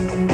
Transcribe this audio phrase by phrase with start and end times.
[0.00, 0.30] Música